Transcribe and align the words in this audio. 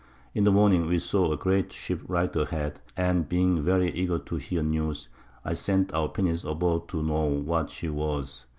In 0.33 0.45
the 0.45 0.51
Morning 0.51 0.87
we 0.87 0.97
saw 0.97 1.31
a 1.31 1.37
great 1.37 1.71
Ship 1.71 2.01
right 2.07 2.35
a 2.35 2.47
head, 2.47 2.79
and 2.97 3.29
being 3.29 3.61
very 3.61 3.91
eager 3.93 4.17
to 4.17 4.37
hear 4.37 4.63
News, 4.63 5.09
I 5.45 5.53
sent 5.53 5.93
our 5.93 6.09
Pinnace 6.09 6.43
aboard 6.43 6.87
to 6.87 7.03
know 7.03 7.25
what 7.25 7.69
she 7.69 7.87
was. 7.87 8.45